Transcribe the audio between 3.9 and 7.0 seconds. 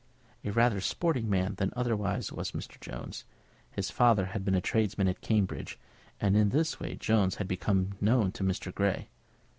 father had been a tradesman at Cambridge, and in this way